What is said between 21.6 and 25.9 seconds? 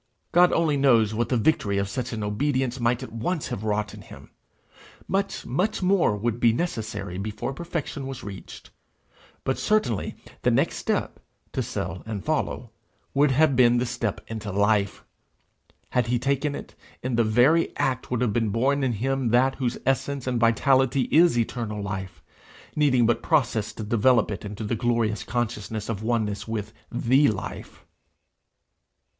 life, needing but process to develop it into the glorious consciousness